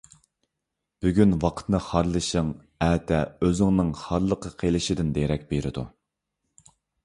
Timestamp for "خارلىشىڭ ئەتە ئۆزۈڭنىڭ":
1.89-3.95